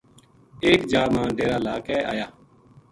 [0.65, 2.27] ایک جا ما ڈیر ا لے کے لایا